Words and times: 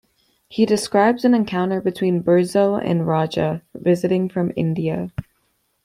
He 0.47 0.65
describes 0.65 1.23
an 1.25 1.35
encounter 1.35 1.79
between 1.79 2.23
Burzoe 2.23 2.77
and 2.83 3.01
a 3.01 3.03
Raja 3.03 3.61
visiting 3.75 4.29
from 4.29 4.51
India. 4.55 5.11